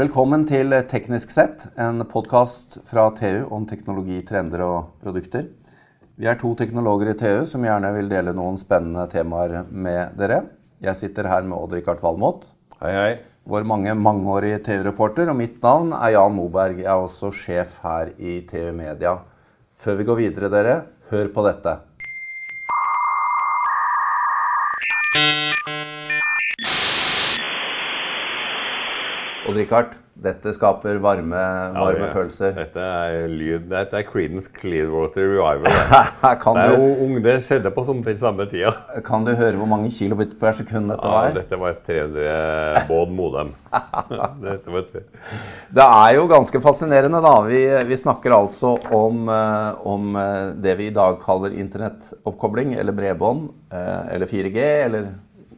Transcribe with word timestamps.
Velkommen 0.00 0.46
til 0.48 0.72
Teknisk 0.88 1.32
sett, 1.34 1.66
en 1.76 2.00
podkast 2.08 2.78
fra 2.88 3.02
TU 3.18 3.50
om 3.52 3.66
teknologi, 3.68 4.22
trender 4.24 4.62
og 4.64 4.94
produkter. 5.02 5.50
Vi 6.16 6.28
er 6.30 6.38
to 6.40 6.54
teknologer 6.56 7.10
i 7.10 7.14
TU 7.20 7.42
som 7.50 7.66
gjerne 7.66 7.90
vil 7.98 8.08
dele 8.08 8.32
noen 8.32 8.56
spennende 8.56 9.04
temaer 9.12 9.66
med 9.68 10.14
dere. 10.16 10.38
Jeg 10.80 10.96
sitter 11.02 11.28
her 11.28 11.44
med 11.44 11.58
Odd-Rikard 11.58 12.00
Valmot. 12.00 12.46
Hei, 12.78 12.94
hei. 12.96 13.12
Vår 13.44 13.68
mange 13.68 13.92
mangeårige 13.98 14.62
TU-reporter. 14.70 15.34
Og 15.34 15.36
mitt 15.36 15.60
navn 15.60 15.92
er 15.98 16.14
Jan 16.14 16.36
Moberg. 16.38 16.80
Jeg 16.80 16.88
er 16.94 17.04
også 17.04 17.34
sjef 17.36 17.76
her 17.84 18.14
i 18.16 18.38
TU 18.48 18.70
Media. 18.72 19.18
Før 19.76 20.00
vi 20.00 20.08
går 20.08 20.22
videre, 20.22 20.54
dere, 20.54 20.80
hør 21.12 21.28
på 21.34 21.44
dette. 21.50 21.76
Odd-Rikard, 29.50 29.96
dette 30.20 30.52
skaper 30.52 30.98
varme, 31.00 31.38
varme 31.74 32.02
Ja, 32.02 32.06
ja. 32.06 32.12
følelser. 32.12 32.50
Dette 32.56 32.82
er 32.84 33.28
lyd 33.32 33.68
Dette 33.70 33.96
er 33.96 34.04
Creedence 34.04 34.50
Clearwater 34.52 35.30
Revival. 35.32 35.72
Kan 36.42 36.58
Det 36.58 36.64
er 36.66 36.74
du, 36.74 36.82
jo 36.82 37.06
ung, 37.06 37.14
det 37.24 37.36
skjedde 37.46 37.72
på 37.72 37.84
sånn 37.88 38.02
til 38.04 38.18
samme 38.20 38.44
tida. 38.50 38.74
kan 39.06 39.24
du 39.24 39.32
høre 39.38 39.56
hvor 39.56 39.70
mange 39.70 39.88
kilobit 39.96 40.34
per 40.40 40.52
sekund 40.58 40.92
dette 40.92 41.06
Ja, 41.08 41.14
var? 41.14 41.32
dette 41.38 41.60
var 41.62 41.72
et 41.76 41.82
300 41.88 42.84
baud 42.90 43.14
modem. 43.16 43.54
Det 45.70 45.84
er 45.86 46.14
jo 46.16 46.26
ganske 46.30 46.60
fascinerende, 46.62 47.20
da. 47.24 47.34
Vi, 47.46 47.60
vi 47.88 47.98
snakker 48.00 48.34
altså 48.36 48.74
om, 48.96 49.24
eh, 49.30 49.86
om 49.88 50.16
eh, 50.18 50.52
det 50.62 50.76
vi 50.80 50.88
i 50.90 50.94
dag 50.96 51.18
kaller 51.22 51.54
internettoppkobling, 51.56 52.74
eller 52.80 52.96
bredbånd, 52.96 53.48
eh, 53.72 54.14
eller 54.16 54.26
4G, 54.30 54.58
eller 54.86 55.10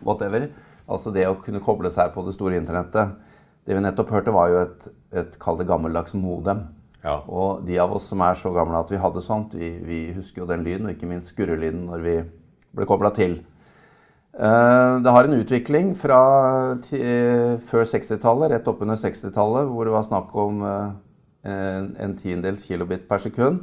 whatever. 0.05 0.49
Altså 0.93 1.13
det 1.15 1.27
å 1.31 1.37
kunne 1.41 1.63
koble 1.65 1.91
seg 1.95 2.13
på 2.15 2.25
det 2.27 2.35
store 2.37 2.59
internettet. 2.61 3.15
Det 3.67 3.77
vi 3.77 3.83
nettopp 3.85 4.11
hørte, 4.11 4.33
var 4.35 4.49
jo 4.51 4.61
et, 4.65 4.89
et 5.23 5.35
kall 5.43 5.59
det 5.61 5.69
gammeldags 5.69 6.15
modem. 6.19 6.65
ja. 7.05 7.21
Og 7.29 7.63
de 7.67 7.79
av 7.79 7.93
oss 7.95 8.09
som 8.11 8.21
er 8.27 8.35
så 8.39 8.51
gamle 8.55 8.79
at 8.79 8.91
vi 8.91 8.99
hadde 8.99 9.23
sånt, 9.23 9.55
vi, 9.55 9.71
vi 9.87 10.13
husker 10.17 10.43
jo 10.43 10.49
den 10.51 10.65
lyden, 10.67 10.87
og 10.87 10.95
ikke 10.97 11.07
minst 11.11 11.31
skurrelyden 11.35 11.87
når 11.91 12.03
vi 12.07 12.17
ble 12.75 12.87
kobla 12.87 13.11
til. 13.15 13.41
Eh, 14.35 15.03
Det 15.05 15.11
har 15.13 15.25
en 15.29 15.39
utvikling 15.41 15.93
fra 15.99 16.21
eh, 16.97 17.59
før 17.61 17.85
60-tallet, 17.85 18.51
rett 18.55 18.69
oppunder 18.71 18.97
60-tallet, 18.97 19.69
hvor 19.69 19.85
det 19.85 19.93
var 19.93 20.07
snakk 20.09 20.35
om 20.35 20.63
eh, 20.65 20.91
en, 21.53 21.91
en 22.01 22.17
tiendedels 22.17 22.65
kilobit 22.65 23.07
per 23.09 23.19
sekund. 23.19 23.63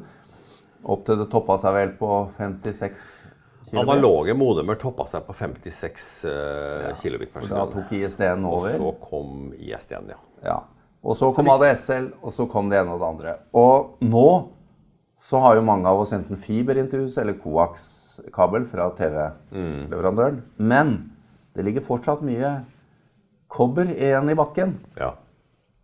Opp 0.86 1.04
til 1.08 1.18
det 1.20 1.28
toppa 1.32 1.58
seg 1.60 1.74
vel 1.76 1.96
på 2.00 2.30
56 2.38 3.10
kilobit. 3.20 3.39
Analoge 3.78 4.34
modemer 4.38 4.78
toppa 4.80 5.06
seg 5.10 5.26
på 5.28 5.36
56 5.38 6.08
uh, 6.26 6.88
kilobit 7.02 7.34
per 7.34 7.46
Og 7.46 7.52
Da 7.54 7.66
tok 7.74 7.92
ISD-en 8.00 8.46
over. 8.50 8.80
Og 8.80 8.96
så 8.96 9.10
kom 9.10 9.52
ISD-en, 9.58 10.14
ja. 10.16 10.20
Ja. 10.46 10.60
Og 11.00 11.16
så 11.16 11.30
kom 11.36 11.48
ADSL, 11.54 12.10
og 12.20 12.34
så 12.36 12.48
kom 12.52 12.72
det 12.72 12.80
ene 12.82 12.96
og 12.96 13.04
det 13.04 13.08
andre. 13.08 13.36
Og 13.56 14.02
nå 14.04 14.30
så 15.30 15.40
har 15.44 15.60
jo 15.60 15.68
mange 15.68 15.88
av 15.88 16.02
oss 16.02 16.12
enten 16.16 16.40
fiber 16.42 16.80
inn 16.80 16.90
til 16.92 17.06
huset 17.06 17.22
eller 17.24 17.38
koax-kabel 17.40 18.66
fra 18.68 18.90
TV-leverandøren. 18.98 20.42
Men 20.58 20.96
det 21.56 21.68
ligger 21.68 21.86
fortsatt 21.86 22.24
mye 22.26 22.60
kobber 23.52 23.92
igjen 23.92 24.32
i 24.32 24.38
bakken. 24.38 24.76
Ja, 25.00 25.14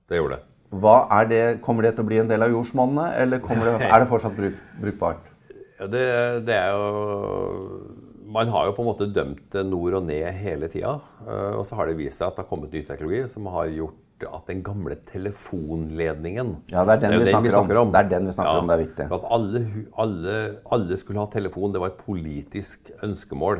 det 0.09 0.19
gjorde 0.21 0.39
det. 0.39 0.43
Hva 0.75 0.95
er 1.19 1.29
det, 1.29 1.43
Kommer 1.63 1.85
det 1.85 1.95
til 1.95 2.03
å 2.03 2.09
bli 2.09 2.19
en 2.19 2.29
del 2.29 2.43
av 2.43 2.51
jordsmonnet, 2.51 3.15
eller 3.21 3.39
det, 3.39 3.75
er 3.93 4.01
det 4.01 4.09
fortsatt 4.09 4.35
bruk, 4.35 4.59
brukbart? 4.81 5.31
Ja, 5.79 5.87
det, 5.91 6.03
det 6.47 6.55
er 6.55 6.71
jo 6.71 6.85
Man 8.35 8.47
har 8.51 8.69
jo 8.69 8.75
på 8.77 8.83
en 8.83 8.87
måte 8.89 9.07
dømt 9.13 9.43
det 9.53 9.65
nord 9.67 9.97
og 9.99 10.05
ned 10.07 10.23
hele 10.39 10.67
tida. 10.71 10.93
eh, 11.27 11.53
Og 11.59 11.65
så 11.67 11.75
har 11.79 11.87
det 11.91 11.97
vist 11.99 12.19
seg 12.21 12.29
at 12.31 12.37
det 12.39 12.45
har 12.45 12.49
kommet 12.49 12.73
ny 12.73 12.81
teknologi 12.87 13.25
som 13.31 13.47
har 13.53 13.67
gjort 13.73 14.01
at 14.25 14.47
den 14.47 14.61
gamle 14.63 14.95
telefonledningen 15.09 16.53
Ja, 16.71 16.85
det 16.87 16.93
er 16.95 17.01
den 17.03 17.13
jo 17.17 17.19
vi 17.43 17.51
snakker 17.51 17.79
om. 17.81 17.91
Det 17.91 17.99
er 17.99 18.09
den 18.13 18.29
vi 18.29 18.35
snakker 18.37 18.61
om, 18.61 18.69
det 18.71 18.75
er 18.77 18.83
viktig. 18.85 19.07
At 19.11 19.25
alle, 19.35 19.61
alle, 19.99 20.35
alle 20.71 20.97
skulle 21.01 21.19
ha 21.19 21.27
telefon, 21.33 21.73
det 21.75 21.81
var 21.83 21.91
et 21.91 21.99
politisk 22.05 22.93
ønskemål. 23.03 23.59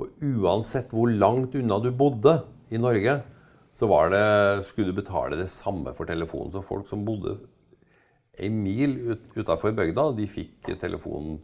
Og 0.00 0.08
uansett 0.24 0.88
hvor 0.96 1.12
langt 1.12 1.54
unna 1.60 1.78
du 1.84 1.90
bodde 1.92 2.38
i 2.72 2.80
Norge, 2.80 3.18
så 3.76 3.86
var 3.90 4.08
det, 4.10 4.24
skulle 4.66 4.90
du 4.94 4.96
betale 5.02 5.36
det 5.38 5.50
samme 5.52 5.92
for 5.94 6.08
telefonen. 6.08 6.50
Så 6.56 6.64
folk 6.64 6.88
som 6.88 7.04
bodde 7.06 7.36
en 8.46 8.60
mil 8.64 8.96
ut, 9.12 9.26
utafor 9.36 9.74
bygda, 9.76 10.10
de 10.16 10.26
fikk 10.30 10.72
telefon 10.80 11.38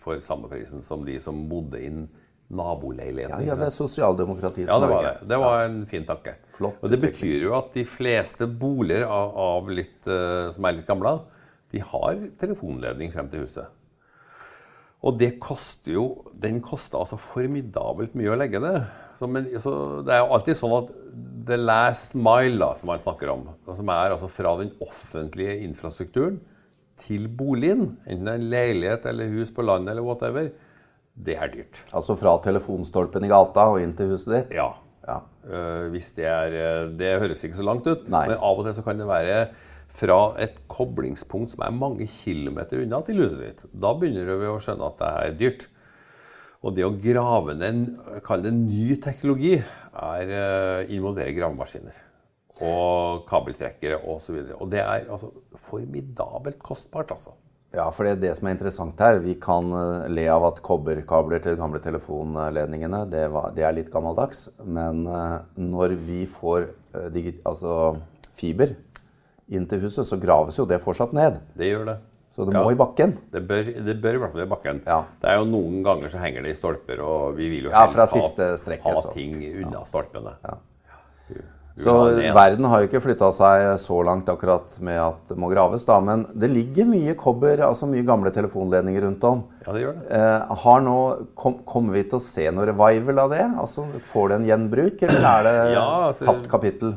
for 0.00 0.20
samme 0.24 0.50
prisen 0.50 0.84
som 0.84 1.06
de 1.06 1.18
som 1.22 1.46
bodde 1.50 1.80
inn 1.82 2.04
naboleiligheten. 2.52 3.40
Ja, 3.46 3.52
ja, 3.54 3.58
det 3.58 3.68
er 3.70 3.74
sosialdemokratiets 3.74 4.68
Ja, 4.68 4.78
det 4.82 4.88
var 4.90 5.06
det. 5.06 5.12
Det 5.28 5.38
var 5.40 5.62
en 5.64 5.78
fin 5.88 6.04
tanke. 6.08 6.34
Flott 6.56 6.82
og 6.84 6.92
det 6.92 6.98
betyr 7.00 7.46
jo 7.46 7.54
at 7.56 7.70
de 7.72 7.84
fleste 7.88 8.46
boliger 8.46 9.06
av, 9.08 9.32
av 9.40 9.70
litt, 9.72 10.00
uh, 10.04 10.50
som 10.52 10.68
er 10.68 10.76
litt 10.76 10.88
gamle, 10.88 11.16
de 11.72 11.80
har 11.80 12.26
telefonledning 12.40 13.14
frem 13.14 13.30
til 13.32 13.46
huset. 13.46 13.78
Og 15.02 15.16
det 15.18 15.32
koster 15.42 15.96
jo 15.96 16.04
Den 16.38 16.60
kosta 16.62 17.00
altså 17.00 17.16
formidabelt 17.18 18.12
mye 18.14 18.30
å 18.30 18.36
legge 18.38 18.60
ned. 18.62 18.84
Så, 19.18 19.26
men, 19.26 19.48
så 19.62 19.72
det 20.06 20.14
er 20.14 20.22
jo 20.22 20.36
alltid 20.36 20.58
sånn 20.58 20.76
at 20.76 20.92
the 21.46 21.58
last 21.58 22.14
mile, 22.14 22.58
da, 22.60 22.72
som 22.78 22.90
man 22.92 23.00
snakker 23.02 23.30
om, 23.32 23.46
som 23.66 23.88
er 23.92 24.14
altså 24.14 24.28
fra 24.30 24.54
den 24.60 24.72
offentlige 24.84 25.58
infrastrukturen 25.66 26.40
til 27.02 27.26
boligen, 27.28 27.96
enten 28.06 28.28
det 28.28 28.32
er 28.32 28.40
en 28.40 28.52
leilighet 28.52 29.08
eller 29.10 29.32
hus 29.32 29.50
på 29.54 29.64
landet 29.66 29.94
eller 29.94 30.06
whatever, 30.06 30.52
det 31.12 31.36
er 31.36 31.50
dyrt. 31.52 31.82
Altså 31.92 32.16
fra 32.16 32.36
telefonstolpen 32.44 33.26
i 33.26 33.30
gata 33.32 33.66
og 33.74 33.82
inn 33.82 33.92
til 33.98 34.14
huset 34.14 34.32
ditt? 34.36 34.56
Ja. 34.56 34.70
Ja. 35.02 35.18
Uh, 35.42 35.90
hvis 35.90 36.12
det 36.14 36.28
er 36.30 36.52
eh, 36.54 36.84
Det 36.94 37.08
høres 37.18 37.40
ikke 37.42 37.58
så 37.58 37.64
langt 37.66 37.88
ut, 37.88 38.04
Nei. 38.06 38.28
men 38.30 38.36
av 38.38 38.60
og 38.60 38.68
til 38.68 38.76
så 38.76 38.84
kan 38.86 39.00
det 39.00 39.08
være 39.08 39.40
fra 39.92 40.18
et 40.40 40.60
koblingspunkt 40.70 41.52
som 41.52 41.64
er 41.66 41.74
mange 41.74 42.06
kilometer 42.08 42.84
unna 42.84 43.02
til 43.04 43.18
huset 43.24 43.42
ditt. 43.42 43.64
Da 43.74 43.90
begynner 43.98 44.30
vi 44.30 44.48
å 44.48 44.60
skjønne 44.62 44.88
at 44.88 45.00
det 45.02 45.10
er 45.10 45.34
dyrt. 45.40 45.66
Og 46.62 46.76
det 46.76 46.86
å 46.86 46.94
grave 46.94 47.56
ned 47.58 47.68
en 47.68 48.20
kall 48.22 48.44
det 48.44 48.52
ny 48.54 48.94
teknologi 49.02 49.56
er 49.58 50.30
uh, 50.30 50.92
involverer 50.94 51.34
gravemaskiner. 51.34 51.96
Og 52.62 53.24
kabeltrekkere 53.26 53.98
osv. 53.98 54.36
Og, 54.38 54.52
så 54.52 54.58
og 54.60 54.70
det 54.70 54.82
er 54.84 55.08
altså 55.10 55.32
formidabelt 55.66 56.62
kostbart, 56.62 57.10
altså. 57.10 57.34
Ja, 57.72 57.86
for 57.88 58.04
det 58.04 58.10
er 58.12 58.20
det 58.20 58.32
som 58.36 58.48
er 58.48 58.52
interessant 58.52 59.00
her. 59.00 59.22
Vi 59.24 59.32
kan 59.40 59.70
eh, 59.72 60.08
le 60.12 60.26
av 60.28 60.44
at 60.50 60.60
kobberkabler 60.64 61.40
til 61.40 61.54
de 61.54 61.60
gamle 61.60 61.80
telefonledningene, 61.80 63.06
det, 63.08 63.24
var, 63.32 63.54
det 63.56 63.64
er 63.64 63.76
litt 63.78 63.88
gammeldags. 63.92 64.50
Men 64.60 65.06
eh, 65.08 65.38
når 65.56 65.96
vi 66.04 66.26
får 66.28 66.66
eh, 66.68 67.08
digi, 67.14 67.38
altså 67.48 67.94
fiber 68.36 68.74
inn 69.48 69.64
til 69.70 69.86
huset, 69.86 70.04
så 70.04 70.20
graves 70.20 70.60
jo 70.60 70.68
det 70.68 70.82
fortsatt 70.84 71.16
ned. 71.16 71.40
Det 71.56 71.70
gjør 71.70 71.88
det. 71.94 71.96
Så 72.32 72.46
det 72.48 72.54
Ja. 72.56 72.62
må 72.64 72.72
i 72.72 72.78
bakken. 72.80 73.18
Det 73.30 73.42
bør, 73.46 73.66
det 73.84 74.00
bør 74.00 74.14
i 74.16 74.20
hvert 74.22 74.32
fall 74.32 74.40
i 74.46 74.48
bakken. 74.48 74.78
Ja. 74.86 75.02
Det 75.20 75.28
er 75.28 75.36
jo 75.36 75.44
Noen 75.52 75.82
ganger 75.84 76.08
så 76.08 76.18
henger 76.22 76.42
det 76.46 76.54
i 76.54 76.56
stolper, 76.56 77.00
og 77.04 77.36
vi 77.36 77.50
vil 77.52 77.64
jo 77.68 77.70
Ja, 77.70 77.86
helst 77.86 77.96
fra 77.96 78.06
ha, 78.08 78.56
strekket, 78.56 78.82
ha 78.96 79.12
ting 79.12 79.34
unna 79.66 79.84
stolpene. 79.84 80.32
Så 81.80 81.92
verden 82.36 82.66
har 82.68 82.82
jo 82.82 82.88
ikke 82.90 83.00
flytta 83.00 83.30
seg 83.32 83.62
så 83.80 83.98
langt 84.04 84.26
akkurat 84.28 84.74
med 84.84 84.98
at 85.00 85.28
det 85.30 85.38
må 85.40 85.48
graves, 85.48 85.86
da. 85.88 85.96
Men 86.04 86.26
det 86.36 86.50
ligger 86.52 86.84
mye 86.88 87.14
kobber, 87.16 87.62
altså 87.64 87.88
mye 87.88 88.04
gamle 88.04 88.30
telefonledninger 88.34 89.06
rundt 89.06 89.24
om. 89.24 89.44
Ja, 89.66 89.72
det 89.72 89.80
gjør 89.86 89.94
det. 89.96 90.10
Eh, 90.18 90.56
har 90.64 90.82
nå, 90.84 90.96
kom, 91.34 91.56
kommer 91.68 91.96
vi 91.96 92.02
til 92.10 92.18
å 92.18 92.24
se 92.26 92.44
noe 92.52 92.66
revival 92.68 93.22
av 93.24 93.30
det? 93.32 93.46
Altså, 93.64 93.86
Får 94.12 94.28
det 94.28 94.36
en 94.40 94.48
gjenbruk, 94.50 95.02
eller 95.08 95.28
er 95.32 95.42
det 95.48 95.74
Ja, 95.74 95.86
altså- 96.10 96.26
tapt 96.28 96.48
kapittel? 96.52 96.92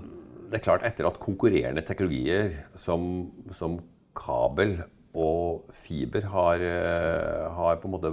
Det 0.51 0.59
er 0.59 0.65
klart, 0.71 0.83
etter 0.83 1.07
at 1.07 1.19
konkurrerende 1.19 1.83
teknologier 1.85 2.51
som, 2.75 3.31
som 3.51 3.79
kabel 4.13 4.83
og 5.15 5.71
fiber 5.73 6.27
har, 6.31 6.61
eh, 6.61 7.45
har 7.55 7.79
på 7.79 7.87
en 7.87 7.95
måte 7.95 8.11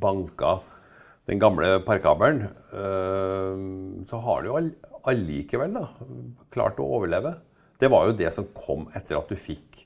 banka 0.00 0.58
den 1.28 1.40
gamle 1.40 1.80
parkabelen, 1.84 2.48
eh, 2.72 4.04
så 4.08 4.20
har 4.24 4.44
jo 4.44 4.56
allikevel 5.08 5.74
da, 5.76 5.86
klart 6.50 6.80
å 6.80 6.88
overleve. 6.88 7.34
Det 7.78 7.90
var 7.90 8.08
jo 8.08 8.16
det 8.16 8.32
som 8.34 8.48
kom 8.56 8.88
etter 8.96 9.18
at 9.18 9.28
du 9.28 9.36
fikk 9.36 9.84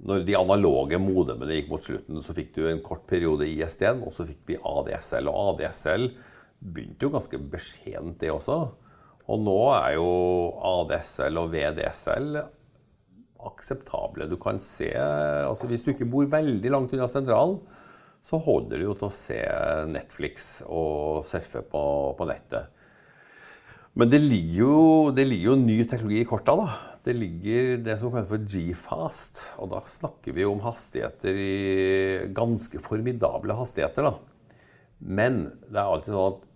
Når 0.00 0.22
de 0.24 0.32
analoge 0.32 0.96
modemene 0.96 1.58
gikk 1.58 1.66
mot 1.68 1.84
slutten, 1.84 2.22
så 2.24 2.32
fikk 2.32 2.54
du 2.54 2.62
en 2.70 2.78
kort 2.80 3.02
periode 3.06 3.44
ISD-en, 3.44 3.98
og 4.00 4.14
så 4.16 4.24
fikk 4.24 4.46
vi 4.48 4.54
ADSL. 4.56 5.28
Og 5.28 5.60
ADSL 5.60 6.06
begynte 6.56 7.04
jo 7.04 7.10
ganske 7.12 7.36
beskjedent, 7.36 8.16
det 8.16 8.30
også. 8.32 8.56
Og 9.28 9.42
nå 9.44 9.58
er 9.76 9.98
jo 9.98 10.06
ADSL 10.70 11.36
og 11.42 11.52
VDSL 11.52 12.40
akseptable. 13.48 14.28
Du 14.28 14.36
kan 14.40 14.60
se 14.62 14.90
altså 14.96 15.68
Hvis 15.70 15.84
du 15.86 15.92
ikke 15.94 16.08
bor 16.08 16.28
veldig 16.30 16.72
langt 16.72 16.92
unna 16.96 17.08
sentralen, 17.10 17.60
så 18.20 18.36
holder 18.42 18.76
det 18.76 18.84
jo 18.84 18.96
til 18.98 19.08
å 19.08 19.14
se 19.16 19.38
Netflix 19.88 20.50
og 20.66 21.24
surfe 21.24 21.62
på, 21.64 21.82
på 22.18 22.28
nettet. 22.28 22.68
Men 23.98 24.10
det 24.12 24.20
ligger, 24.22 24.58
jo, 24.60 24.74
det 25.14 25.24
ligger 25.26 25.50
jo 25.50 25.56
ny 25.58 25.78
teknologi 25.82 26.20
i 26.22 26.28
korta. 26.28 26.54
da. 26.56 26.74
Det 27.02 27.14
ligger 27.16 27.80
det 27.82 27.96
som 27.98 28.12
kalles 28.12 28.28
for 28.30 28.44
G-fast. 28.52 29.40
Og 29.58 29.72
da 29.72 29.80
snakker 29.88 30.36
vi 30.36 30.46
om 30.46 30.60
hastigheter 30.62 31.40
i 31.40 31.54
ganske 32.36 32.82
formidable 32.84 33.56
hastigheter. 33.58 34.06
da. 34.06 34.14
Men 35.00 35.42
det 35.66 35.80
er 35.80 35.88
alltid 35.88 36.14
sånn 36.14 36.36
at 36.36 36.46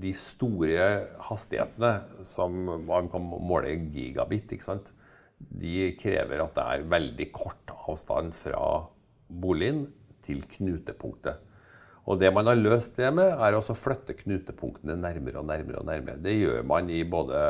de 0.00 0.12
store 0.16 0.86
hastighetene 1.28 2.24
som 2.28 2.56
man 2.86 3.08
kan 3.12 3.24
måle 3.24 3.74
gigabit, 3.92 4.56
ikke 4.56 4.68
sant? 4.70 4.90
De 5.38 5.90
krever 5.98 6.42
at 6.44 6.56
det 6.56 6.64
er 6.64 6.88
veldig 6.90 7.28
kort 7.34 7.74
avstand 7.88 8.34
fra 8.36 8.62
boligen 9.28 9.86
til 10.26 10.42
knutepunktet. 10.48 11.44
Og 12.08 12.16
det 12.20 12.30
man 12.32 12.48
har 12.48 12.56
løst 12.56 12.96
det 12.96 13.10
med, 13.12 13.34
er 13.36 13.56
å 13.56 13.60
flytte 13.60 14.16
knutepunktene 14.16 14.96
nærmere 14.96 15.42
og 15.42 15.48
nærmere. 15.48 15.82
og 15.82 15.88
nærmere. 15.88 16.22
Det 16.24 16.34
gjør 16.38 16.62
man 16.64 16.88
i 16.88 17.02
både 17.04 17.42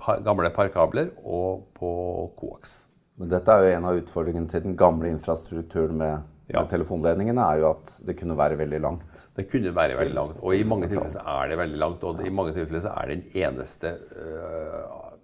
par, 0.00 0.22
gamle 0.24 0.50
parkabler 0.54 1.12
og 1.22 1.66
på 1.76 1.92
koaks. 2.38 2.82
Men 3.20 3.30
dette 3.32 3.52
er 3.52 3.66
jo 3.66 3.76
en 3.76 3.88
av 3.90 3.98
utfordringene 4.00 4.48
til 4.50 4.64
den 4.64 4.76
gamle 4.78 5.10
infrastrukturen 5.12 5.98
med, 6.00 6.24
ja. 6.48 6.62
med 6.62 6.70
telefonledningene, 6.72 7.44
er 7.44 7.60
jo 7.60 7.70
at 7.74 7.92
det 8.08 8.16
kunne 8.18 8.38
være 8.38 8.56
veldig 8.62 8.80
langt. 8.82 9.20
Det 9.36 9.46
kunne 9.50 9.74
være 9.76 9.96
veldig 10.00 10.16
langt, 10.16 10.40
og 10.40 10.56
i 10.56 10.64
mange 10.68 10.88
tilfeller 10.88 11.12
så 11.14 11.22
er 11.36 11.52
det 11.52 11.60
veldig 11.60 11.78
langt. 11.80 12.02
Og 12.04 12.24
i 12.24 12.32
mange 12.32 12.56
tilfeller 12.56 12.84
så 12.84 12.96
er 12.96 13.08
det 13.08 13.20
den 13.20 13.44
eneste 13.44 13.94
øh, 14.16 14.80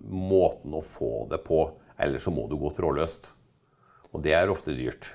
måten 0.09 0.75
å 0.77 0.85
få 0.85 1.27
det 1.31 1.43
på. 1.47 1.67
Eller 1.99 2.23
så 2.23 2.33
må 2.35 2.47
du 2.49 2.57
gå 2.61 2.71
trådløst. 2.77 3.33
Og 4.15 4.23
det 4.25 4.35
er 4.37 4.53
ofte 4.53 4.75
dyrt. 4.77 5.11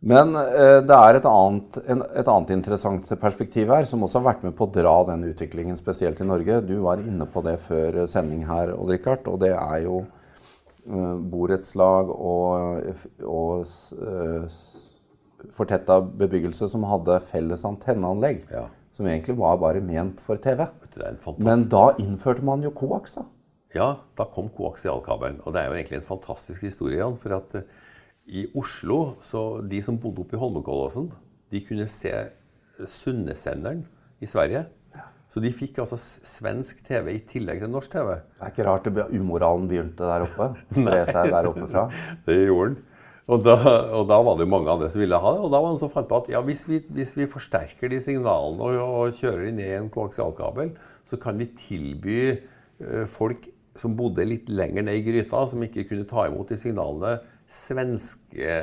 Men 0.00 0.32
eh, 0.36 0.78
det 0.80 0.96
er 0.96 1.18
et 1.18 1.26
annet, 1.28 1.76
en, 1.92 2.02
et 2.16 2.28
annet, 2.32 2.52
interessant 2.54 3.10
perspektiv 3.20 3.68
her, 3.72 3.84
som 3.84 4.00
også 4.04 4.20
har 4.20 4.30
vært 4.30 4.46
med 4.46 4.56
på 4.56 4.64
å 4.64 4.72
dra 4.72 4.94
den 5.10 5.26
utviklingen, 5.28 5.76
spesielt 5.76 6.22
i 6.24 6.28
Norge. 6.28 6.62
Du 6.64 6.78
var 6.86 7.02
inne 7.04 7.26
på 7.28 7.42
det 7.44 7.58
før 7.66 8.06
sending 8.08 8.46
her, 8.48 8.72
Odd 8.78 8.94
Rikard, 8.94 9.28
og 9.28 9.42
det 9.44 9.52
er 9.52 9.82
jo 9.84 9.98
eh, 10.86 11.18
borettslag 11.34 12.12
og, 12.16 12.96
og 13.28 13.68
eh, 14.00 14.62
fortetta 15.56 16.00
bebyggelse 16.00 16.70
som 16.72 16.88
hadde 16.88 17.20
felles 17.28 17.66
antenneanlegg. 17.68 18.46
Ja. 18.52 18.70
Som 18.96 19.08
egentlig 19.08 19.36
var 19.40 19.60
bare 19.60 19.84
ment 19.84 20.18
for 20.24 20.40
TV. 20.40 20.64
Men 21.40 21.68
da 21.72 21.90
innførte 22.00 22.44
man 22.44 22.64
jo 22.64 22.72
koaks, 22.76 23.20
da. 23.20 23.28
Ja, 23.74 24.00
da 24.18 24.26
kom 24.26 24.50
koaksialkabelen. 24.54 25.40
Og 25.46 25.54
det 25.54 25.62
er 25.62 25.70
jo 25.70 25.78
egentlig 25.78 26.00
en 26.00 26.08
fantastisk 26.08 26.64
historie, 26.66 26.98
Jan. 26.98 27.18
For 27.22 27.36
at 27.36 27.54
eh, 27.60 27.68
i 28.40 28.44
Oslo, 28.58 29.16
så 29.22 29.60
de 29.66 29.80
som 29.82 29.98
bodde 30.00 30.24
oppe 30.24 30.36
i 30.36 30.40
Holmenkollåsen, 30.40 31.10
de 31.50 31.62
kunne 31.66 31.86
se 31.90 32.12
Sunnesenderen 32.80 33.84
i 34.22 34.28
Sverige. 34.28 34.64
Så 35.30 35.38
de 35.42 35.52
fikk 35.54 35.78
altså 35.78 35.98
svensk 36.00 36.80
TV 36.86 37.12
i 37.14 37.22
tillegg 37.26 37.60
til 37.62 37.70
norsk 37.70 37.92
TV. 37.92 38.16
Det 38.18 38.46
er 38.46 38.54
ikke 38.54 38.66
rart 38.66 38.88
det 38.90 39.06
umoralen 39.14 39.68
begynte 39.70 40.08
der 40.08 40.24
oppe? 40.26 40.48
Spre 40.74 41.02
seg 41.06 41.30
der 41.30 41.48
oppe 41.50 41.68
fra. 41.70 41.84
det 42.26 42.38
gjorde 42.48 42.72
den. 42.72 42.80
Og 43.30 43.44
da, 43.44 43.54
og 43.94 44.08
da, 44.10 44.16
var 44.26 44.34
det 44.34 44.42
jo 44.42 44.50
mange 44.50 44.72
andre 44.72 44.88
som 44.90 44.98
ville 45.04 45.18
ha 45.22 45.32
det. 45.36 45.42
Og 45.44 45.52
da 45.52 45.60
var 45.60 45.68
det 45.68 45.76
noen 45.76 45.82
som 45.84 45.92
fant 45.92 46.08
på 46.10 46.18
at 46.18 46.32
ja, 46.32 46.40
hvis, 46.42 46.64
vi, 46.66 46.80
hvis 46.96 47.12
vi 47.14 47.28
forsterker 47.30 47.92
de 47.92 48.00
signalene 48.02 48.58
og, 48.58 48.78
og 48.80 49.20
kjører 49.20 49.44
de 49.46 49.52
ned 49.60 49.70
i 49.70 49.76
en 49.78 49.90
koaksialkabel, 49.94 50.72
så 51.06 51.18
kan 51.22 51.38
vi 51.38 51.46
tilby 51.60 52.18
uh, 52.82 53.06
folk 53.10 53.46
som 53.80 53.96
bodde 53.96 54.26
litt 54.28 54.48
lenger 54.52 54.84
ned 54.86 55.00
i 55.00 55.04
gryta, 55.06 55.46
som 55.48 55.62
ikke 55.64 55.86
kunne 55.88 56.08
ta 56.08 56.26
imot 56.28 56.52
de 56.52 56.58
signalene, 56.60 57.18
svenske 57.50 58.56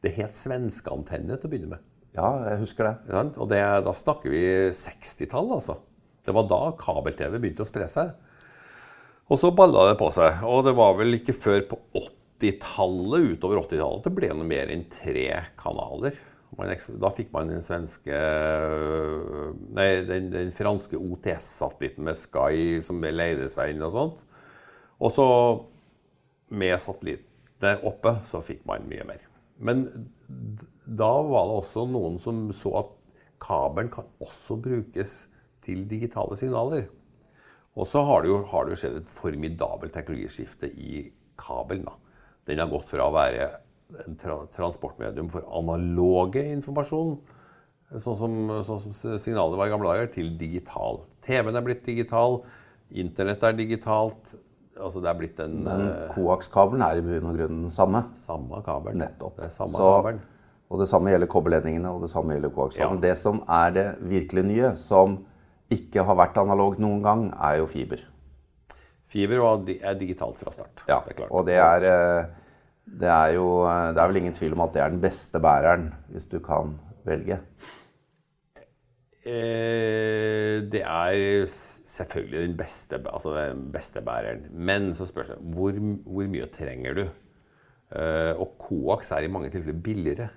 Det 0.00 0.12
het 0.16 0.32
svenskeantenne 0.32 1.36
til 1.36 1.48
å 1.48 1.50
begynne 1.52 1.74
med. 1.74 1.82
Ja, 2.16 2.30
jeg 2.48 2.62
husker 2.62 2.86
det. 2.88 3.24
Og 3.36 3.50
det, 3.50 3.60
da 3.84 3.92
snakker 3.94 4.32
vi 4.32 4.40
60-tall, 4.72 5.50
altså. 5.58 5.76
Det 6.24 6.32
var 6.36 6.48
da 6.48 6.60
kabel-TV 6.80 7.36
begynte 7.36 7.66
å 7.66 7.68
spre 7.68 7.86
seg. 7.90 8.14
Og 9.30 9.38
så 9.38 9.52
balla 9.54 9.90
det 9.90 9.98
på 10.00 10.08
seg. 10.14 10.40
Og 10.48 10.64
det 10.66 10.74
var 10.78 10.96
vel 10.98 11.18
ikke 11.20 11.36
før 11.36 11.60
på 11.68 11.78
80-tallet, 12.00 13.36
utover 13.36 13.60
80-tallet, 13.62 14.06
det 14.08 14.14
ble 14.16 14.32
noe 14.32 14.48
mer 14.48 14.72
enn 14.72 14.86
tre 14.90 15.28
kanaler. 15.60 16.16
Da 16.50 17.10
fikk 17.14 17.30
man 17.32 17.48
den 17.48 17.62
svenske 17.62 18.16
Nei, 19.70 19.88
den, 20.06 20.30
den 20.32 20.50
franske 20.56 20.98
OTS-satellitten 20.98 22.04
med 22.04 22.18
Sky 22.18 22.80
som 22.84 22.98
leide 23.00 23.46
seg 23.52 23.74
inn 23.74 23.84
og 23.86 23.94
sånt. 23.94 24.24
Og 25.00 25.14
så, 25.14 25.26
med 26.50 26.74
satellittene 26.82 27.78
oppe, 27.88 28.16
så 28.26 28.42
fikk 28.44 28.66
man 28.68 28.88
mye 28.90 29.06
mer. 29.08 29.22
Men 29.60 29.86
da 30.84 31.10
var 31.22 31.46
det 31.48 31.58
også 31.62 31.86
noen 31.88 32.18
som 32.20 32.48
så 32.56 32.74
at 32.82 32.96
kabelen 33.40 33.90
kan 33.92 34.08
også 34.20 34.58
brukes 34.60 35.22
til 35.64 35.86
digitale 35.88 36.36
signaler. 36.36 36.88
Og 37.78 37.86
så 37.86 38.02
har 38.04 38.22
det 38.22 38.32
jo, 38.32 38.42
har 38.50 38.66
det 38.66 38.74
jo 38.74 38.80
skjedd 38.82 39.00
et 39.00 39.12
formidabelt 39.14 39.94
teknologiskifte 39.94 40.70
i 40.74 41.04
kabelen. 41.40 41.86
Da. 41.86 41.94
Den 42.50 42.62
har 42.62 42.72
gått 42.72 42.90
fra 42.90 43.06
å 43.06 43.14
være 43.14 43.50
en 44.04 44.16
tra 44.20 44.36
transportmedium 44.56 45.30
for 45.32 45.46
analoge 45.58 46.42
informasjon, 46.54 47.16
sånn 47.96 48.18
som, 48.18 48.36
sånn 48.66 48.82
som 48.84 48.94
signalet 49.18 49.58
var 49.58 49.70
i 49.70 49.72
gamle 49.72 49.90
dager, 49.92 50.12
til 50.14 50.32
digital. 50.40 51.02
TV-en 51.26 51.58
er 51.58 51.66
blitt 51.66 51.82
digital, 51.86 52.40
internett 52.90 53.44
er 53.46 53.58
digitalt. 53.58 54.34
Altså 54.80 55.02
det 55.02 55.10
er 55.10 55.16
blitt 55.18 55.40
en 55.42 55.56
Men 55.66 55.88
koakskabelen 56.14 56.84
er 56.86 57.00
i 57.00 57.02
bunn 57.04 57.26
og 57.28 57.34
grunn 57.36 57.64
den 57.66 57.72
samme? 57.74 58.04
Samme 58.16 58.62
kabel. 58.64 58.94
Nettopp. 58.96 59.34
Det 59.36 59.48
er 59.50 59.52
samme 59.52 59.76
Så, 59.76 59.88
kabelen. 59.98 60.22
Og 60.70 60.80
det 60.80 60.86
samme 60.88 61.10
gjelder 61.10 61.28
kobberledningene 61.28 61.90
og 61.90 62.06
det 62.06 62.12
samme 62.12 62.36
gjelder 62.36 62.54
koakskabelen. 62.54 63.02
Ja. 63.02 63.10
Det 63.10 63.18
som 63.18 63.42
er 63.50 63.74
det 63.74 63.86
virkelig 64.12 64.46
nye, 64.46 64.70
som 64.78 65.18
ikke 65.70 66.04
har 66.06 66.16
vært 66.18 66.38
analogt 66.40 66.80
noen 66.82 67.02
gang, 67.04 67.26
er 67.34 67.58
jo 67.60 67.66
fiber. 67.70 68.06
Fiber 69.10 69.42
er 69.74 69.98
digitalt 69.98 70.38
fra 70.38 70.52
start. 70.54 70.84
Ja, 70.86 71.00
det 71.06 71.26
og 71.26 71.46
det 71.48 71.58
er 71.58 71.86
eh, 71.90 72.28
det 73.00 73.08
er 73.08 73.36
jo 73.36 73.46
Det 73.94 74.00
er 74.02 74.08
vel 74.10 74.16
ingen 74.22 74.34
tvil 74.34 74.56
om 74.56 74.64
at 74.66 74.72
det 74.74 74.82
er 74.82 74.88
den 74.92 75.02
beste 75.02 75.40
bæreren, 75.40 75.92
hvis 76.10 76.26
du 76.30 76.38
kan 76.42 76.74
velge? 77.06 77.38
Eh, 79.20 80.64
det 80.72 80.80
er 80.80 81.44
selvfølgelig 81.86 82.40
den 82.48 82.56
beste, 82.56 82.98
altså 83.04 83.34
den 83.36 83.66
beste 83.72 84.00
bæreren. 84.04 84.46
Men 84.50 84.94
så 84.96 85.06
spørs 85.08 85.32
det 85.34 85.38
hvor, 85.54 85.76
hvor 86.06 86.28
mye 86.32 86.48
trenger 86.54 86.96
du? 86.96 87.02
Eh, 87.90 88.32
og 88.40 88.54
koaks 88.62 89.10
er 89.12 89.26
i 89.26 89.32
mange 89.32 89.50
tilfeller 89.52 89.82
billigere. 89.84 90.28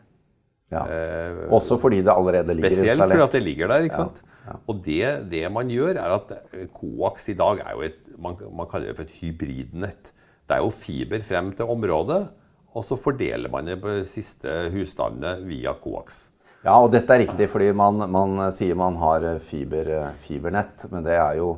Ja. 0.73 0.83
Eh, 0.89 1.51
Også 1.53 1.77
fordi 1.77 2.01
det 2.01 2.11
allerede 2.11 2.55
ligger 2.55 2.69
installert. 2.69 3.09
Spesielt 3.09 3.21
fordi 3.21 3.37
det 3.37 3.43
ligger 3.43 3.67
der. 3.71 3.87
ikke 3.87 3.95
sant? 4.01 4.23
Ja. 4.25 4.29
Ja. 4.51 4.57
Og 4.67 4.81
det, 4.85 5.31
det, 5.31 5.43
man 5.51 5.69
gjør, 5.71 5.95
er 6.01 6.15
at 6.17 6.31
koaks 6.75 7.29
i 7.31 7.37
dag 7.39 7.61
er 7.63 7.75
jo 7.77 7.81
et 7.87 7.99
man, 8.19 8.35
man 8.51 8.67
kaller 8.69 8.91
det 8.91 8.97
for 8.97 9.07
et 9.07 9.17
hybridnett. 9.21 10.11
Det 10.43 10.57
er 10.57 10.63
jo 10.63 10.69
fiber 10.75 11.21
frem 11.23 11.53
til 11.55 11.65
området. 11.71 12.27
Og 12.73 12.85
så 12.85 12.97
fordeler 12.97 13.51
man 13.53 13.67
det 13.69 13.77
på 13.81 13.91
de 13.91 14.05
siste 14.09 14.49
husstandene 14.73 15.43
via 15.45 15.75
koaks. 15.77 16.27
Ja, 16.63 16.77
og 16.79 16.93
dette 16.93 17.11
er 17.11 17.25
riktig, 17.25 17.49
fordi 17.51 17.73
man, 17.75 18.05
man 18.11 18.39
sier 18.55 18.77
man 18.79 18.95
har 19.01 19.25
fiber, 19.43 19.89
fibernett. 20.23 20.87
Men 20.93 21.03
det 21.05 21.17
er, 21.17 21.35
jo, 21.41 21.57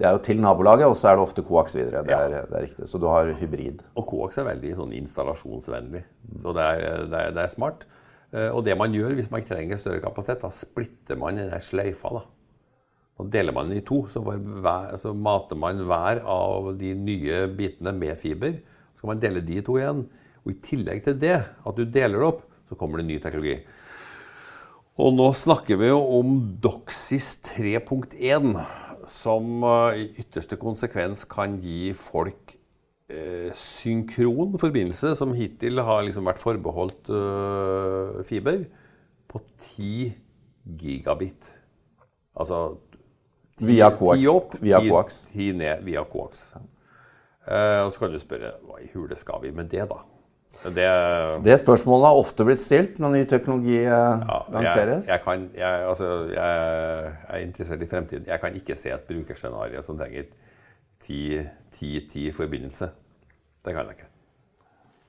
det 0.00 0.08
er 0.08 0.16
jo 0.16 0.22
til 0.24 0.40
nabolaget, 0.40 0.88
og 0.88 0.96
så 0.96 1.10
er 1.10 1.18
det 1.18 1.26
ofte 1.26 1.44
koaks 1.44 1.76
videre. 1.76 2.02
Det, 2.06 2.14
ja. 2.14 2.22
er, 2.24 2.48
det 2.48 2.56
er, 2.56 2.64
riktig, 2.70 2.88
Så 2.88 3.00
du 3.02 3.06
har 3.12 3.30
hybrid. 3.36 3.84
Og 3.94 4.08
koaks 4.08 4.40
er 4.40 4.48
veldig 4.48 4.72
sånn 4.78 4.96
installasjonsvennlig. 4.96 6.02
Så 6.42 6.56
det 6.56 6.70
er, 6.72 7.04
det 7.12 7.22
er, 7.28 7.38
er 7.44 7.52
smart. 7.52 7.84
Eh, 8.32 8.48
og 8.48 8.64
det 8.66 8.78
man 8.80 8.96
gjør 8.96 9.14
hvis 9.18 9.30
man 9.30 9.44
trenger 9.46 9.78
større 9.80 10.02
kapasitet, 10.02 10.42
da 10.42 10.50
splitter 10.50 11.20
man 11.20 11.38
den 11.38 11.52
sløyfa. 11.62 12.16
da. 12.16 12.24
Så 13.16 13.28
deler 13.32 13.54
man 13.56 13.70
den 13.70 13.80
i 13.80 13.86
to. 13.86 14.06
Så, 14.12 14.24
hver, 14.24 14.96
så 15.00 15.12
mater 15.12 15.60
man 15.60 15.84
hver 15.84 16.24
av 16.24 16.72
de 16.80 16.96
nye 16.96 17.44
bitene 17.56 17.92
med 17.96 18.16
fiber. 18.20 18.56
Så 18.96 19.04
kan 19.04 19.14
man 19.14 19.22
dele 19.22 19.44
de 19.44 19.60
to 19.64 19.76
igjen. 19.76 20.06
Og 20.46 20.52
i 20.54 20.60
tillegg 20.62 21.02
til 21.02 21.18
det, 21.18 21.40
at 21.42 21.78
du 21.78 21.82
deler 21.82 22.20
det 22.22 22.28
opp, 22.28 22.44
så 22.70 22.78
kommer 22.78 23.02
det 23.02 23.08
ny 23.08 23.18
teknologi. 23.22 23.58
Og 24.96 25.10
nå 25.12 25.26
snakker 25.36 25.76
vi 25.80 25.90
jo 25.90 25.98
om 26.20 26.36
Doxis 26.62 27.34
3.1, 27.50 28.54
som 29.10 29.66
eh, 29.66 30.04
i 30.04 30.06
ytterste 30.22 30.56
konsekvens 30.58 31.26
kan 31.28 31.58
gi 31.62 31.90
folk 31.98 32.54
eh, 33.10 33.50
synkron 33.58 34.56
forbindelse, 34.62 35.12
som 35.18 35.34
hittil 35.36 35.82
har 35.84 36.06
liksom 36.06 36.30
vært 36.30 36.40
forbeholdt 36.42 37.10
eh, 37.10 38.22
fiber, 38.30 38.64
på 39.26 39.42
10 39.74 40.14
gigabit. 40.80 41.52
Altså 42.38 42.78
10, 43.58 43.68
via 43.68 43.90
coax. 43.98 44.22
10 44.22 44.32
opp, 44.32 44.58
10, 45.34 45.52
ned 45.60 45.86
via 45.90 46.06
coax. 46.08 46.48
Eh, 47.46 47.80
og 47.84 47.92
så 47.92 48.06
kan 48.06 48.14
du 48.14 48.22
spørre 48.22 48.56
hva 48.66 48.80
i 48.82 48.90
hule 48.94 49.18
skal 49.18 49.44
vi 49.44 49.52
med 49.54 49.68
det, 49.74 49.86
da? 49.90 50.02
Det, 50.64 50.86
det, 51.44 51.58
spørsmålet 51.60 52.08
har 52.08 52.18
ofte 52.20 52.46
blitt 52.46 52.62
stilt 52.64 52.98
når 53.02 53.12
ny 53.12 53.22
teknologi 53.30 53.78
eh, 53.84 53.90
ja, 53.90 54.38
lanseres. 54.54 55.06
Jeg, 55.06 55.12
jeg, 55.12 55.22
kan, 55.24 55.44
jeg, 55.54 55.84
altså, 55.90 56.10
jeg, 56.32 57.12
er 57.28 57.44
interessert 57.44 57.84
i 57.84 57.88
fremtiden. 57.90 58.26
Jeg 58.26 58.42
kan 58.42 58.58
ikke 58.58 58.76
se 58.78 58.92
et 58.94 59.06
brukerscenario 59.08 59.82
som 59.86 59.98
trenger 60.00 60.28
10-10-forbindelse. 61.06 62.90
Det 63.66 63.74
kan 63.74 63.82
jeg 63.84 63.98
ikke. 63.98 64.10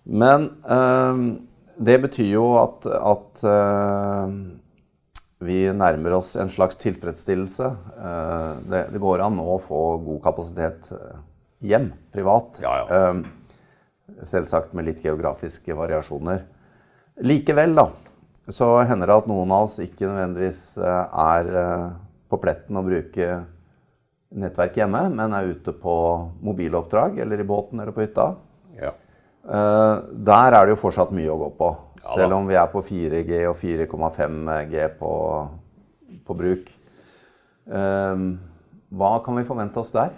Men 0.08 0.50
øh, 0.63 1.24
det 1.88 1.98
betyr 2.06 2.32
jo 2.32 2.46
at, 2.62 2.86
at 2.86 3.44
øh, 3.50 4.38
vi 5.39 5.63
nærmer 5.70 6.18
oss 6.18 6.36
en 6.36 6.50
slags 6.50 6.80
tilfredsstillelse. 6.82 7.68
Uh, 7.94 8.58
det, 8.72 8.88
det, 8.89 9.01
går 9.01 9.22
an 9.22 9.38
å 9.38 9.60
få 9.62 9.82
god 10.01 10.24
kapasitet 10.24 10.89
hjem, 11.62 11.92
privat. 12.13 12.58
Ja, 12.63 12.72
ja. 12.80 13.12
Uh, 13.12 13.37
Selvsagt 14.25 14.74
med 14.74 14.88
litt 14.88 15.03
geografiske 15.05 15.75
variasjoner. 15.77 16.45
Likevel, 17.25 17.75
da, 17.77 17.88
så 18.50 18.69
hender 18.88 19.09
det 19.09 19.17
at 19.21 19.29
noen 19.29 19.51
av 19.53 19.67
oss 19.67 19.77
ikke 19.83 20.07
nødvendigvis 20.07 20.62
eh, 20.79 21.17
er 21.24 21.50
eh, 21.62 21.88
på 22.31 22.39
pletten 22.41 22.79
å 22.79 22.86
bruke 22.86 23.29
nettverk 24.38 24.77
hjemme, 24.79 25.01
men 25.13 25.36
er 25.36 25.51
ute 25.51 25.74
på 25.75 25.95
mobiloppdrag 26.45 27.19
eller 27.24 27.41
i 27.41 27.47
båten 27.47 27.81
eller 27.81 27.95
på 27.95 28.05
hytta. 28.05 28.29
Ja. 28.79 28.93
Eh, 29.47 29.93
der 30.29 30.57
er 30.57 30.65
det 30.65 30.75
jo 30.75 30.81
fortsatt 30.86 31.13
mye 31.15 31.33
å 31.33 31.39
gå 31.41 31.51
på. 31.59 31.71
Ja, 32.01 32.13
Selv 32.13 32.38
om 32.38 32.50
vi 32.50 32.57
er 32.59 32.69
på 32.71 32.83
4G 32.86 33.41
og 33.50 33.57
4,5G 33.59 34.89
på, 35.00 35.13
på 36.27 36.38
bruk. 36.38 36.69
Hva 37.67 39.09
kan 39.25 39.36
vi 39.36 39.43
forvente 39.43 39.81
oss 39.81 39.89
der? 39.91 40.13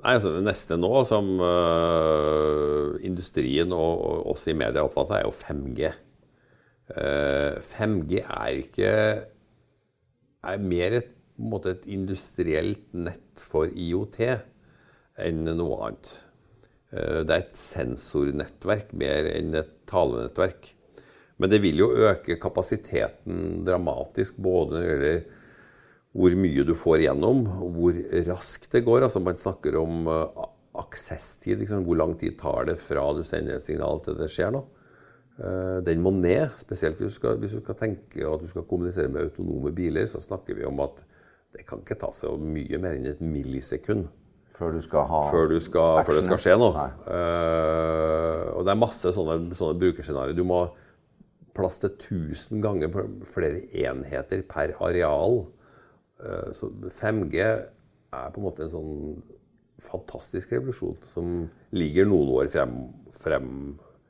Nei, 0.00 0.14
altså 0.16 0.32
Det 0.32 0.44
neste 0.46 0.78
nå 0.80 0.92
som 1.08 1.34
uh, 1.42 2.96
industrien 3.04 3.72
og, 3.76 4.00
og 4.00 4.30
oss 4.32 4.46
i 4.48 4.56
media 4.56 4.80
er 4.80 4.86
opptatt 4.86 5.12
av, 5.12 5.18
er 5.18 5.26
jo 5.26 5.34
5G. 5.36 5.90
Uh, 6.90 7.58
5G 7.74 8.22
er 8.22 8.62
ikke 8.62 8.94
er 10.50 10.64
mer 10.64 10.96
et, 11.02 11.12
måte 11.40 11.74
et 11.74 11.84
industrielt 11.92 12.88
nett 12.96 13.40
for 13.40 13.68
IOT 13.68 14.18
enn 15.20 15.44
noe 15.58 15.80
annet. 15.84 16.12
Uh, 16.94 17.20
det 17.20 17.36
er 17.36 17.44
et 17.44 17.60
sensornettverk 17.60 18.94
mer 18.96 19.28
enn 19.34 19.52
et 19.60 19.74
talenettverk. 19.90 20.72
Men 21.40 21.52
det 21.52 21.60
vil 21.64 21.80
jo 21.80 21.92
øke 22.08 22.40
kapasiteten 22.40 23.60
dramatisk, 23.68 24.40
både 24.40 24.76
når 24.76 24.80
det 24.80 24.88
gjelder 24.94 25.39
hvor 26.16 26.34
mye 26.34 26.64
du 26.66 26.72
får 26.74 27.04
igjennom, 27.04 27.44
hvor 27.76 27.98
raskt 28.26 28.72
det 28.74 28.82
går. 28.86 29.06
Altså 29.06 29.22
Man 29.22 29.38
snakker 29.38 29.78
om 29.78 30.08
uh, 30.10 30.48
aksesstid. 30.82 31.60
Liksom. 31.62 31.84
Hvor 31.86 32.00
lang 32.00 32.16
tid 32.18 32.38
tar 32.40 32.66
det 32.70 32.78
fra 32.82 33.04
du 33.14 33.22
sender 33.26 33.58
et 33.58 33.66
signal 33.66 34.02
til 34.04 34.18
det 34.18 34.30
skjer 34.32 34.54
noe. 34.56 34.66
Uh, 35.40 35.78
den 35.86 36.02
må 36.02 36.12
ned. 36.16 36.50
Spesielt 36.60 36.98
hvis 36.98 37.14
du, 37.14 37.20
skal, 37.20 37.38
hvis 37.42 37.54
du 37.54 37.62
skal 37.62 37.78
tenke 37.78 38.26
at 38.26 38.42
du 38.42 38.50
skal 38.50 38.66
kommunisere 38.70 39.12
med 39.12 39.28
autonome 39.28 39.72
biler, 39.76 40.10
så 40.10 40.22
snakker 40.22 40.58
vi 40.58 40.66
om 40.68 40.82
at 40.82 40.98
det 41.54 41.64
kan 41.66 41.82
ikke 41.82 41.98
ta 41.98 42.10
seg 42.14 42.42
mye 42.42 42.78
mer 42.78 42.94
enn 42.94 43.08
et 43.10 43.22
millisekund 43.26 44.04
Før 44.54 44.76
du 44.76 44.82
skal 44.84 45.02
ha 45.10 45.22
før, 45.32 45.48
du 45.50 45.58
skal, 45.62 46.04
før 46.06 46.20
det 46.20 46.26
skal 46.26 46.42
skje 46.42 46.58
noe. 46.58 46.84
Uh, 47.06 48.50
og 48.58 48.66
det 48.66 48.74
er 48.74 48.82
masse 48.82 49.14
sånne, 49.14 49.54
sånne 49.58 49.78
brukerscenarioer. 49.78 50.36
Du 50.36 50.46
må 50.46 50.64
plass 51.54 51.80
til 51.82 51.94
1000 51.94 52.60
ganger 52.62 52.92
flere 53.30 53.62
enheter 53.86 54.42
per 54.50 54.74
areal. 54.82 55.44
Uh, 56.20 56.50
så 56.52 56.68
5G 57.00 57.36
er 57.40 58.32
på 58.34 58.40
en 58.40 58.44
måte 58.44 58.64
en 58.66 58.72
sånn 58.72 59.22
fantastisk 59.80 60.50
revolusjon 60.52 60.96
som 61.14 61.28
ligger 61.72 62.04
noen 62.10 62.28
år 62.36 62.50
frem, 62.52 62.74
frem 63.22 63.46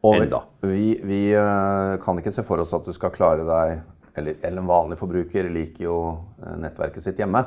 Og 0.03 0.17
enda. 0.25 0.41
vi, 0.65 0.97
vi 1.07 1.19
eh, 1.37 1.93
kan 2.03 2.19
ikke 2.19 2.33
se 2.35 2.43
for 2.43 2.59
oss 2.65 2.73
at 2.75 2.89
du 2.89 2.91
skal 2.97 3.13
klare 3.15 3.45
deg 3.47 3.83
Eller, 4.19 4.41
eller 4.43 4.59
en 4.65 4.67
vanlig 4.73 4.99
forbruker 4.99 5.47
liker 5.55 5.85
jo 5.85 5.99
eh, 6.43 6.57
nettverket 6.59 7.05
sitt 7.05 7.21
hjemme. 7.23 7.45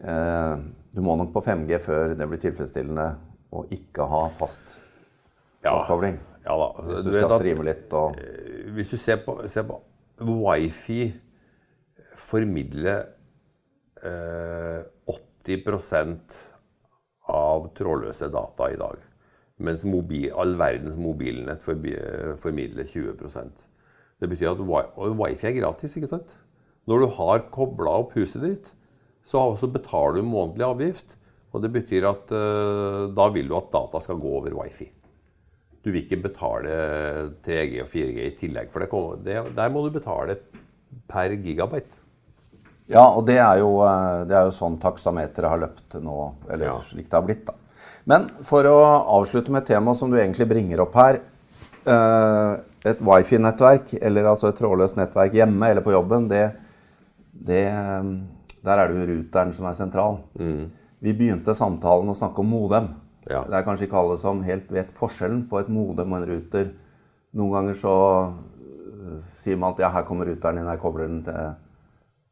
Eh, 0.00 0.54
Du 0.96 1.02
må 1.04 1.16
nok 1.20 1.34
på 1.34 1.42
5G 1.44 1.76
før 1.84 2.14
det 2.16 2.28
blir 2.30 2.40
tilfredsstillende 2.40 3.06
å 3.52 3.66
ikke 3.76 4.06
ha 4.08 4.22
fast 4.38 4.78
Ja, 5.66 5.74
oppkobling. 5.82 6.16
ja 6.46 6.56
da. 6.56 6.70
Hvis 6.86 7.04
Du 7.04 7.10
du 7.10 7.18
skal 7.18 7.34
streame 7.36 7.66
litt 7.68 7.92
og 7.92 8.16
Hvis 8.78 8.94
du 8.94 8.96
ser 8.96 9.20
på, 9.26 9.36
ser 9.44 9.68
på 9.68 9.82
Wifi 10.24 11.12
formidler 12.16 13.02
eh, 13.02 13.12
80% 14.04 16.36
av 17.32 17.70
trådløse 17.76 18.28
data 18.32 18.70
i 18.70 18.78
dag. 18.80 18.96
Mens 19.56 19.86
mobil, 19.88 20.28
all 20.36 20.52
verdens 20.60 20.98
mobilnett 21.00 21.62
formidler 21.64 22.84
20% 22.84 23.62
Det 24.20 24.28
betyr 24.28 24.52
at 24.52 24.60
wifi 24.60 25.46
er 25.48 25.60
gratis. 25.60 25.96
ikke 25.96 26.10
sant? 26.10 26.36
Når 26.86 27.02
du 27.02 27.06
har 27.16 27.46
kobla 27.52 27.94
opp 28.02 28.12
huset 28.16 28.42
ditt, 28.42 28.68
så 29.24 29.56
betaler 29.66 30.20
du 30.20 30.28
månedlig 30.28 30.66
avgift. 30.66 31.16
Og 31.52 31.62
det 31.64 31.72
betyr 31.72 32.04
at 32.08 32.32
eh, 32.36 33.02
da 33.16 33.28
vil 33.32 33.48
du 33.48 33.56
at 33.56 33.72
data 33.72 34.00
skal 34.04 34.20
gå 34.20 34.32
over 34.38 34.54
wifi. 34.58 34.90
Du 35.80 35.92
vil 35.92 36.02
ikke 36.02 36.24
betale 36.26 36.72
3G 37.46 37.80
og 37.84 37.92
4G 37.92 38.26
i 38.26 38.36
tillegg, 38.36 38.72
for 38.72 38.82
det 38.82 38.90
det, 39.24 39.36
der 39.56 39.72
må 39.72 39.84
du 39.84 39.94
betale 39.94 40.36
per 41.08 41.32
gigabyte. 41.32 41.95
Ja, 42.88 43.02
og 43.10 43.24
det 43.26 43.38
er 43.42 43.58
jo, 43.58 43.80
eh, 43.82 44.24
det 44.30 44.36
er 44.38 44.44
jo 44.46 44.54
sånn 44.54 44.78
taksameteret 44.82 45.50
har 45.50 45.58
løpt 45.58 45.96
nå, 46.02 46.32
eller 46.50 46.66
Ja. 46.66 46.78
slik 46.78 47.08
det 47.10 47.16
har 47.18 47.22
blitt. 47.22 47.44
da. 47.46 47.54
Men 48.06 48.30
for 48.42 48.62
å 48.62 48.76
avslutte 49.18 49.50
med 49.50 49.62
et 49.62 49.74
tema 49.74 49.94
som 49.94 50.10
du 50.10 50.16
egentlig 50.16 50.48
bringer 50.48 50.80
opp 50.80 50.94
her. 50.94 51.20
eh, 51.86 52.56
Et 52.86 53.00
wifi-nettverk, 53.00 53.98
eller 54.00 54.24
altså 54.24 54.48
et 54.48 54.54
trådløst 54.58 54.94
nettverk 54.96 55.32
hjemme 55.32 55.70
eller 55.70 55.82
på 55.82 55.90
jobben, 55.90 56.28
det, 56.28 56.52
det, 57.34 57.66
eh, 57.66 58.02
der 58.62 58.78
er 58.78 58.86
det 58.88 58.94
jo 58.96 59.12
ruteren 59.12 59.52
som 59.52 59.66
er 59.66 59.72
sentral. 59.74 60.18
Vi 60.36 61.12
begynte 61.12 61.52
samtalen 61.54 62.08
å 62.08 62.14
snakke 62.16 62.38
om 62.38 62.46
modem. 62.48 62.88
Ja. 63.28 63.42
Det 63.42 63.54
er 63.54 63.62
kanskje 63.64 63.88
ikke 63.88 63.98
alle 63.98 64.16
som 64.16 64.40
helt 64.44 64.70
vet 64.70 64.92
forskjellen 64.92 65.48
på 65.48 65.58
et 65.58 65.68
modem 65.68 66.12
og 66.12 66.22
en 66.22 66.28
ruter. 66.28 66.70
Noen 67.34 67.52
ganger 67.52 67.74
så 67.74 68.34
sier 69.34 69.56
man 69.58 69.72
at 69.72 69.78
ja, 69.80 69.90
her 69.90 70.02
kommer 70.04 70.26
ruteren 70.26 70.58
inn, 70.58 70.66
jeg 70.70 70.80
kobler 70.80 71.08
den 71.08 71.22
til, 71.24 71.54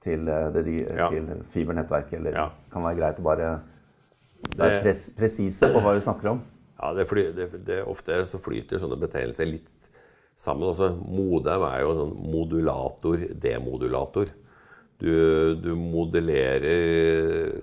til, 0.04 0.28
øh, 0.28 0.50
det, 0.54 0.64
Ja. 0.96 1.08
til 1.11 1.30
fibernettverket. 1.50 2.18
Eller 2.20 2.32
Ja. 2.37 2.46
det 2.50 2.73
kan 2.73 2.82
være 2.84 2.99
greit 3.00 3.18
å 3.23 3.25
bare 3.26 3.49
være 4.58 4.82
pres, 4.84 5.06
presise 5.16 5.70
på 5.73 5.80
hva 5.80 5.94
du 5.96 6.00
snakker 6.04 6.30
om. 6.34 6.42
Ja, 6.80 6.92
det, 6.92 7.06
fly, 7.08 7.32
det, 7.32 7.46
det 7.64 7.80
Ofte 7.88 8.23
så 8.28 8.38
flyter 8.42 8.78
sånne 8.82 8.99
betegnelser 9.00 9.46
litt 9.49 9.70
sammen. 10.37 10.68
Også, 10.68 10.90
modem 11.06 11.62
er 11.70 11.80
jo 11.84 11.94
sånn 11.96 12.14
modulator, 12.32 13.16
demodulator. 13.40 14.26
Du, 15.00 15.54
du 15.58 15.70
modellerer 15.78 17.62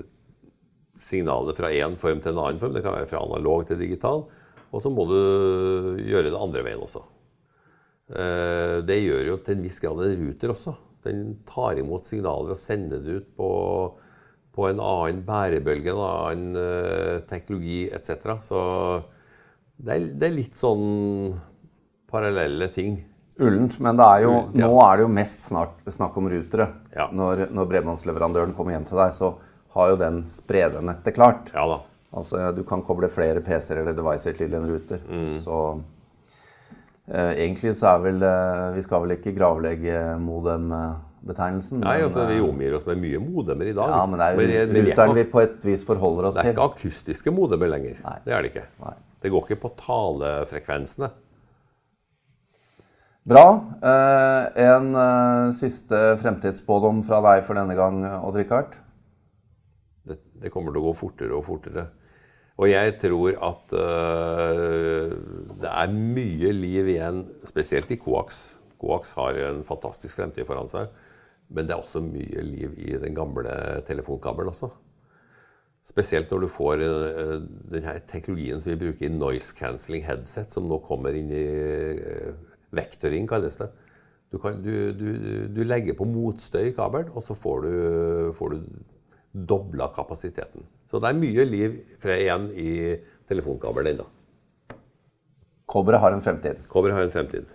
signalet 1.01 1.57
fra 1.57 1.69
én 1.73 1.95
form 1.99 2.21
til 2.21 2.33
en 2.33 2.41
annen 2.43 2.59
form. 2.61 2.73
Det 2.75 2.83
kan 2.85 2.93
være 2.95 3.09
fra 3.09 3.21
analog 3.25 3.65
til 3.67 3.79
digital. 3.81 4.25
Og 4.71 4.81
så 4.83 4.91
må 4.93 5.05
du 5.09 5.17
gjøre 6.07 6.29
det 6.31 6.39
andre 6.39 6.63
veien 6.63 6.81
også. 6.83 7.01
Eh, 8.11 8.81
Det 8.87 8.99
gjør 9.03 9.25
jo 9.27 9.37
til 9.43 9.57
en 9.57 9.63
viss 9.65 9.79
grad 9.83 9.99
en 10.05 10.17
ruter 10.27 10.53
også. 10.53 10.75
Den 11.05 11.35
tar 11.49 11.79
imot 11.81 12.07
signaler 12.07 12.55
og 12.55 12.59
sender 12.59 13.01
det 13.03 13.19
ut 13.21 13.29
på, 13.37 13.51
på 14.55 14.67
en 14.69 14.81
annen 14.83 15.21
bærebølge, 15.27 15.93
en 15.93 16.03
annen 16.05 16.59
uh, 16.59 17.21
teknologi 17.29 17.85
etc. 17.93 18.35
Så 18.45 18.59
det 19.81 19.95
er, 19.95 20.09
det 20.21 20.29
er 20.29 20.35
litt 20.35 20.59
sånn 20.59 21.39
parallelle 22.11 22.67
ting. 22.75 22.99
Ullent, 23.41 23.79
men 23.81 23.97
det 23.97 24.05
er 24.05 24.25
jo, 24.25 24.33
Ullent, 24.35 24.57
ja. 24.59 24.67
nå 24.67 24.81
er 24.83 24.99
det 24.99 25.05
jo 25.05 25.13
mest 25.15 25.45
snart 25.47 25.93
snakk 25.95 26.17
om 26.19 26.27
rutere. 26.29 26.67
Ja. 26.93 27.07
Når, 27.15 27.47
når 27.55 27.71
bredbåndsleverandøren 27.71 28.53
kommer 28.57 28.75
hjem 28.75 28.85
til 28.89 28.99
deg, 29.01 29.15
så 29.17 29.31
har 29.75 29.93
jo 29.93 30.01
den 30.01 30.21
spredernettet 30.29 31.15
klart. 31.15 31.49
Ja 31.55 31.65
da. 31.69 31.79
Altså, 32.11 32.51
Du 32.51 32.65
kan 32.67 32.83
koble 32.83 33.07
flere 33.11 33.41
PC-er 33.43 33.81
eller 33.81 33.95
devicer 33.95 34.35
til 34.35 34.53
en 34.57 34.67
ruter. 34.67 34.99
Mm. 35.07 35.37
Så 35.43 35.57
egentlig 37.11 37.73
så 37.75 37.95
er 37.95 38.03
vel 38.05 38.23
eh, 38.23 38.67
Vi 38.77 38.83
skal 38.85 39.03
vel 39.03 39.15
ikke 39.17 39.33
gravlegge 39.35 39.97
modem-betegnelsen. 40.23 41.81
Nei, 41.83 41.97
altså 42.05 42.27
Vi 42.29 42.37
eh, 42.39 42.45
omgir 42.45 42.77
oss 42.77 42.85
med 42.87 43.01
mye 43.03 43.19
modemer 43.23 43.71
i 43.71 43.75
dag. 43.75 43.95
ja, 43.95 44.05
men 44.07 44.21
det 44.21 44.27
er 44.27 44.37
men 44.39 44.51
vi 44.51 44.59
er 44.59 44.71
ruteren 44.91 45.17
vi 45.17 45.25
på 45.33 45.41
et 45.43 45.65
vis 45.67 45.83
forholder 45.87 46.29
oss 46.29 46.37
til. 46.37 46.43
det 46.43 46.53
er 46.53 46.55
ikke 46.55 46.69
akustiske 46.71 47.33
modemer 47.35 47.73
lenger. 47.73 47.99
Nei. 48.05 48.15
Det 48.25 48.37
er 48.37 48.45
det 48.45 48.53
ikke. 48.53 48.65
Nei. 48.85 48.95
Det 49.21 49.33
går 49.33 49.49
ikke 49.49 49.61
på 49.65 49.73
talefrekvensene. 49.83 51.11
Bra. 53.31 53.45
Eh, 53.85 54.63
en 54.65 54.95
eh, 54.97 55.51
siste 55.53 55.99
fremtidsspådom 56.23 57.03
fra 57.05 57.19
deg 57.27 57.43
for 57.45 57.59
denne 57.59 57.75
gang, 57.77 58.01
Odd-Rikard? 58.17 58.79
Det, 60.07 60.17
det 60.41 60.49
kommer 60.53 60.73
til 60.73 60.81
å 60.81 60.87
gå 60.87 60.95
fortere 61.03 61.35
og 61.37 61.45
fortere. 61.45 61.91
Og 62.61 62.69
jeg 62.69 62.93
tror 63.01 63.37
at 63.41 63.73
uh, 63.73 65.13
det 65.61 65.69
er 65.71 65.93
mye 65.95 66.51
liv 66.53 66.91
igjen, 66.93 67.23
spesielt 67.47 67.89
i 67.89 67.97
Coax. 67.97 68.59
Coax 68.81 69.15
har 69.17 69.37
en 69.47 69.63
fantastisk 69.65 70.19
fremtid 70.19 70.45
foran 70.45 70.69
seg. 70.69 70.91
Men 71.51 71.65
det 71.67 71.73
er 71.73 71.81
også 71.81 72.03
mye 72.05 72.43
liv 72.45 72.77
i 72.77 72.93
den 73.01 73.17
gamle 73.17 73.55
telefonkabelen 73.87 74.53
også. 74.53 74.69
Spesielt 75.81 76.29
når 76.29 76.43
du 76.43 76.51
får 76.53 76.83
uh, 76.85 77.39
den 77.73 77.87
her 77.87 77.97
teknologien 78.11 78.61
som 78.61 78.75
vi 78.75 78.81
bruker 78.83 79.07
i 79.09 79.13
noise 79.15 79.55
cancelling 79.57 80.05
headset, 80.05 80.53
som 80.53 80.69
nå 80.69 80.77
kommer 80.85 81.17
inn 81.17 81.33
i 81.33 81.45
uh, 81.97 82.35
vektoring, 82.77 83.25
kalles 83.29 83.57
det. 83.57 83.71
Du, 84.31 84.37
kan, 84.39 84.61
du, 84.61 84.93
du, 84.95 85.07
du 85.49 85.63
legger 85.65 85.97
på 85.97 86.05
motstøy 86.07 86.69
i 86.69 86.75
kabelen, 86.77 87.09
og 87.17 87.25
så 87.25 87.33
får 87.35 87.65
du, 87.65 87.73
får 88.37 88.53
du 88.53 88.69
dobla 89.49 89.89
kapasiteten. 89.97 90.69
Så 90.91 90.99
det 90.99 91.07
er 91.07 91.21
mye 91.21 91.43
liv 91.47 91.75
fra 92.03 92.17
igjen 92.19 92.49
i 92.51 92.71
telefonkabelen 93.31 93.93
ennå. 93.93 94.07
Kobberet 95.71 96.03
har 96.03 96.11
en 96.11 96.23
fremtid. 96.23 96.65
Kobra 96.67 96.97
har 96.97 97.07
en 97.07 97.13
fremtid. 97.13 97.47